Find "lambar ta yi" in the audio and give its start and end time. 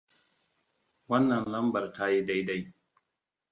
1.53-2.19